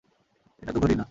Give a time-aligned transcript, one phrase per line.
[0.61, 0.99] এটা তো ঘড়ি না।